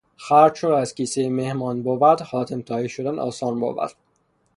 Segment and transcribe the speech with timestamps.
[0.17, 3.77] خرج چو از کیسهٔ مهمان بود حاتم طائی شدن آسان بود.